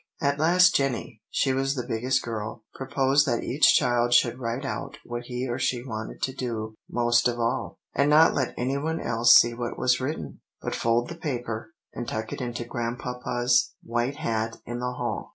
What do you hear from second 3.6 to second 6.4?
child should write out what he or she wanted to